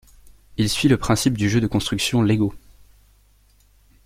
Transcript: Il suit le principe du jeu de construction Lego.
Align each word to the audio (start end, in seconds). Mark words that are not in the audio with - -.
Il 0.57 0.67
suit 0.67 0.87
le 0.89 0.97
principe 0.97 1.37
du 1.37 1.47
jeu 1.47 1.61
de 1.61 1.67
construction 1.67 2.23
Lego. 2.23 2.55